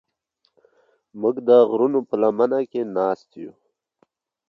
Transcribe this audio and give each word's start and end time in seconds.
موږ 1.21 1.35
د 1.47 1.49
غرونو 1.69 1.99
په 2.09 2.15
لمنه 2.21 2.59
کې 2.71 2.81
ناست 2.97 3.29
یو. 3.41 3.51